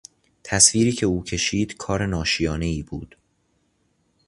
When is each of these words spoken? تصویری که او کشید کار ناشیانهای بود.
تصویری 0.43 0.91
که 0.91 1.05
او 1.05 1.23
کشید 1.23 1.77
کار 1.77 2.05
ناشیانهای 2.05 2.83
بود. 2.83 3.15